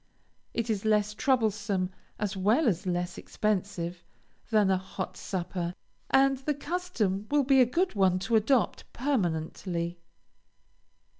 It 0.55 0.71
is 0.71 0.83
less 0.83 1.13
troublesome, 1.13 1.91
as 2.17 2.35
well 2.35 2.67
as 2.67 2.87
less 2.87 3.19
expensive, 3.19 4.03
than 4.49 4.71
a 4.71 4.77
hot 4.77 5.15
supper, 5.15 5.75
and 6.09 6.39
the 6.39 6.55
custom 6.55 7.27
will 7.29 7.43
be 7.43 7.61
a 7.61 7.67
good 7.67 7.93
one 7.93 8.17
to 8.21 8.35
adopt 8.35 8.91
permanently. 8.93 9.99